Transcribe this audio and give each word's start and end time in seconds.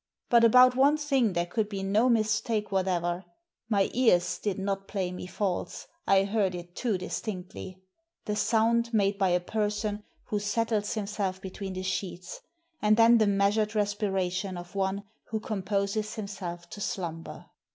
But 0.31 0.43
about 0.43 0.75
one 0.75 0.97
thing 0.97 1.33
there 1.33 1.45
could 1.45 1.69
be 1.69 1.83
no 1.83 2.09
mistake 2.09 2.71
whatever— 2.71 3.23
my 3.69 3.91
ears 3.93 4.39
did 4.39 4.57
not 4.57 4.87
play 4.87 5.11
me 5.11 5.27
false, 5.27 5.85
I 6.07 6.23
heard 6.23 6.55
it 6.55 6.75
too 6.75 6.97
distinctly— 6.97 7.77
the 8.25 8.35
sound 8.35 8.95
made 8.95 9.19
by 9.19 9.29
a 9.29 9.39
person 9.39 10.01
who 10.23 10.39
settles 10.39 10.95
himself 10.95 11.39
between 11.39 11.73
the 11.73 11.83
sheets, 11.83 12.41
and 12.81 12.97
then 12.97 13.19
the 13.19 13.27
measured 13.27 13.75
respiration 13.75 14.57
of 14.57 14.73
one 14.73 15.03
who 15.25 15.39
com 15.39 15.61
poses 15.61 16.15
himself 16.15 16.67
to 16.71 16.81
slumber. 16.81 17.45